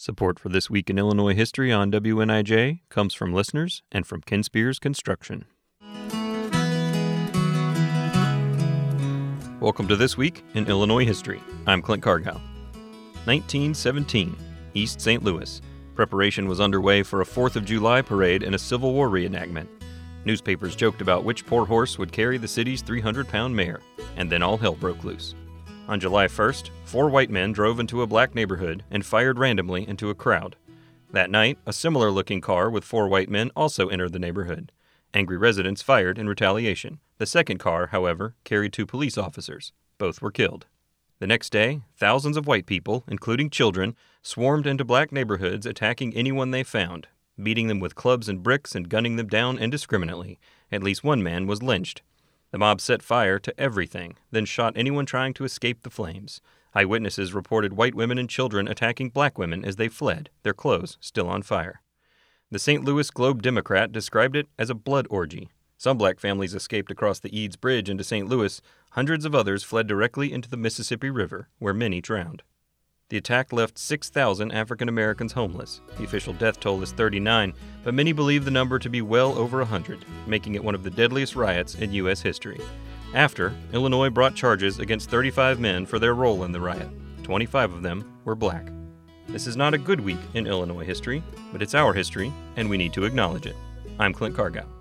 Support 0.00 0.38
for 0.38 0.48
This 0.48 0.70
Week 0.70 0.88
in 0.88 0.96
Illinois 0.96 1.34
History 1.34 1.72
on 1.72 1.90
WNIJ 1.90 2.82
comes 2.88 3.14
from 3.14 3.34
listeners 3.34 3.82
and 3.90 4.06
from 4.06 4.20
Ken 4.20 4.44
Spears 4.44 4.78
Construction. 4.78 5.46
Welcome 9.58 9.88
to 9.88 9.96
This 9.96 10.16
Week 10.16 10.44
in 10.54 10.68
Illinois 10.68 11.04
History. 11.04 11.42
I'm 11.66 11.82
Clint 11.82 12.04
Cargile. 12.04 12.40
1917, 13.24 14.36
East 14.74 15.00
St. 15.00 15.24
Louis. 15.24 15.60
Preparation 15.96 16.46
was 16.46 16.60
underway 16.60 17.02
for 17.02 17.20
a 17.20 17.26
4th 17.26 17.56
of 17.56 17.64
July 17.64 18.00
parade 18.00 18.44
and 18.44 18.54
a 18.54 18.58
Civil 18.58 18.92
War 18.92 19.08
reenactment. 19.08 19.66
Newspapers 20.24 20.76
joked 20.76 21.00
about 21.00 21.24
which 21.24 21.44
poor 21.44 21.66
horse 21.66 21.98
would 21.98 22.12
carry 22.12 22.38
the 22.38 22.46
city's 22.46 22.82
300 22.82 23.26
pound 23.26 23.56
mayor, 23.56 23.80
and 24.16 24.30
then 24.30 24.44
all 24.44 24.58
hell 24.58 24.76
broke 24.76 25.02
loose. 25.02 25.34
On 25.88 25.98
July 25.98 26.26
1st, 26.26 26.68
four 26.84 27.08
white 27.08 27.30
men 27.30 27.50
drove 27.50 27.80
into 27.80 28.02
a 28.02 28.06
black 28.06 28.34
neighborhood 28.34 28.84
and 28.90 29.06
fired 29.06 29.38
randomly 29.38 29.88
into 29.88 30.10
a 30.10 30.14
crowd. 30.14 30.54
That 31.10 31.30
night, 31.30 31.56
a 31.64 31.72
similar 31.72 32.10
looking 32.10 32.42
car 32.42 32.68
with 32.68 32.84
four 32.84 33.08
white 33.08 33.30
men 33.30 33.50
also 33.56 33.88
entered 33.88 34.12
the 34.12 34.18
neighborhood. 34.18 34.70
Angry 35.14 35.38
residents 35.38 35.80
fired 35.80 36.18
in 36.18 36.28
retaliation. 36.28 37.00
The 37.16 37.24
second 37.24 37.56
car, 37.56 37.86
however, 37.86 38.34
carried 38.44 38.74
two 38.74 38.84
police 38.84 39.16
officers. 39.16 39.72
Both 39.96 40.20
were 40.20 40.30
killed. 40.30 40.66
The 41.20 41.26
next 41.26 41.48
day, 41.48 41.80
thousands 41.96 42.36
of 42.36 42.46
white 42.46 42.66
people, 42.66 43.04
including 43.08 43.48
children, 43.48 43.96
swarmed 44.22 44.66
into 44.66 44.84
black 44.84 45.10
neighborhoods 45.10 45.64
attacking 45.64 46.14
anyone 46.14 46.50
they 46.50 46.64
found, 46.64 47.08
beating 47.42 47.68
them 47.68 47.80
with 47.80 47.94
clubs 47.94 48.28
and 48.28 48.42
bricks 48.42 48.74
and 48.74 48.90
gunning 48.90 49.16
them 49.16 49.26
down 49.26 49.56
indiscriminately. 49.56 50.38
At 50.70 50.82
least 50.82 51.02
one 51.02 51.22
man 51.22 51.46
was 51.46 51.62
lynched. 51.62 52.02
The 52.50 52.58
mob 52.58 52.80
set 52.80 53.02
fire 53.02 53.38
to 53.38 53.60
everything, 53.60 54.16
then 54.30 54.44
shot 54.44 54.72
anyone 54.76 55.06
trying 55.06 55.34
to 55.34 55.44
escape 55.44 55.82
the 55.82 55.90
flames. 55.90 56.40
Eyewitnesses 56.74 57.34
reported 57.34 57.74
white 57.74 57.94
women 57.94 58.18
and 58.18 58.28
children 58.28 58.68
attacking 58.68 59.10
black 59.10 59.38
women 59.38 59.64
as 59.64 59.76
they 59.76 59.88
fled, 59.88 60.30
their 60.42 60.54
clothes 60.54 60.96
still 61.00 61.28
on 61.28 61.42
fire. 61.42 61.82
The 62.50 62.58
St. 62.58 62.84
Louis 62.84 63.10
Globe 63.10 63.42
Democrat 63.42 63.92
described 63.92 64.34
it 64.34 64.48
as 64.58 64.70
a 64.70 64.74
blood 64.74 65.06
orgy. 65.10 65.50
Some 65.76 65.98
black 65.98 66.18
families 66.18 66.54
escaped 66.54 66.90
across 66.90 67.20
the 67.20 67.38
Eads 67.38 67.56
Bridge 67.56 67.90
into 67.90 68.02
St. 68.02 68.26
Louis. 68.26 68.62
Hundreds 68.92 69.24
of 69.24 69.34
others 69.34 69.62
fled 69.62 69.86
directly 69.86 70.32
into 70.32 70.48
the 70.48 70.56
Mississippi 70.56 71.10
River, 71.10 71.48
where 71.58 71.74
many 71.74 72.00
drowned. 72.00 72.42
The 73.10 73.16
attack 73.16 73.54
left 73.54 73.78
6,000 73.78 74.52
African 74.52 74.86
Americans 74.86 75.32
homeless. 75.32 75.80
The 75.96 76.04
official 76.04 76.34
death 76.34 76.60
toll 76.60 76.82
is 76.82 76.92
39, 76.92 77.54
but 77.82 77.94
many 77.94 78.12
believe 78.12 78.44
the 78.44 78.50
number 78.50 78.78
to 78.78 78.90
be 78.90 79.00
well 79.00 79.32
over 79.38 79.58
100, 79.58 80.04
making 80.26 80.56
it 80.56 80.64
one 80.64 80.74
of 80.74 80.82
the 80.82 80.90
deadliest 80.90 81.34
riots 81.34 81.74
in 81.76 81.94
U.S. 81.94 82.20
history. 82.20 82.60
After, 83.14 83.54
Illinois 83.72 84.10
brought 84.10 84.34
charges 84.34 84.78
against 84.78 85.08
35 85.08 85.58
men 85.58 85.86
for 85.86 85.98
their 85.98 86.14
role 86.14 86.44
in 86.44 86.52
the 86.52 86.60
riot. 86.60 86.90
25 87.22 87.72
of 87.72 87.82
them 87.82 88.04
were 88.26 88.34
black. 88.34 88.68
This 89.26 89.46
is 89.46 89.56
not 89.56 89.72
a 89.72 89.78
good 89.78 90.00
week 90.00 90.20
in 90.34 90.46
Illinois 90.46 90.84
history, 90.84 91.22
but 91.50 91.62
it's 91.62 91.74
our 91.74 91.94
history, 91.94 92.30
and 92.56 92.68
we 92.68 92.76
need 92.76 92.92
to 92.92 93.04
acknowledge 93.04 93.46
it. 93.46 93.56
I'm 93.98 94.12
Clint 94.12 94.36
Cargile. 94.36 94.77